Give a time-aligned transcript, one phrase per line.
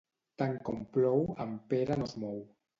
[0.41, 2.45] Tant com plou, en Pere no es mou.